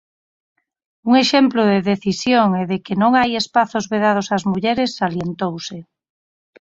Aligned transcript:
"Un 1.09 1.13
exemplo 1.23 1.61
de 1.71 1.79
decisión 1.91 2.47
e 2.61 2.63
de 2.71 2.77
que 2.85 2.95
non 3.01 3.11
hai 3.19 3.31
espazos 3.41 3.85
vedados 3.93 4.27
ás 4.35 4.43
mulleres", 4.51 4.89
salientouse. 5.01 5.77